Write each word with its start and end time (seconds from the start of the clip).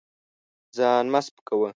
ځان 0.77 1.05
مه 1.13 1.19
سپکوه. 1.25 1.69